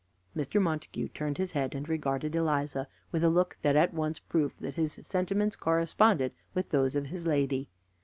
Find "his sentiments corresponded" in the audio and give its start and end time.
4.73-6.33